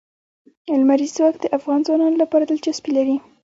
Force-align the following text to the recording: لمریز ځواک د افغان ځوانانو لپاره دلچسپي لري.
لمریز 0.79 1.11
ځواک 1.17 1.35
د 1.39 1.45
افغان 1.57 1.79
ځوانانو 1.87 2.21
لپاره 2.23 2.43
دلچسپي 2.45 2.91
لري. 2.97 3.15